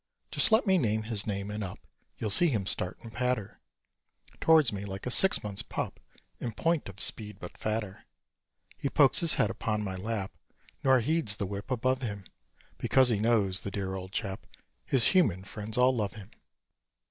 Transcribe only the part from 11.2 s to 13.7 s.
the whip above him; Because he knows, the